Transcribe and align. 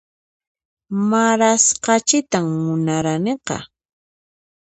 Maras 1.09 1.65
kachitan 1.85 2.45
munaraniqa 2.63 3.57